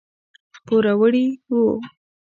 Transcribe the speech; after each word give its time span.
پوروړي 0.65 1.25
وو. 1.53 1.65